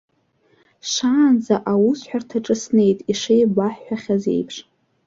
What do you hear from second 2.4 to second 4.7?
снеит ишеибаҳҳәахьаз еиԥш.